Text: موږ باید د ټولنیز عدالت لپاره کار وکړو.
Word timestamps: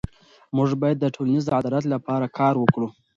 موږ 0.55 0.69
باید 0.81 0.97
د 0.99 1.05
ټولنیز 1.15 1.45
عدالت 1.57 1.85
لپاره 1.93 2.33
کار 2.37 2.53
وکړو. 2.57 2.87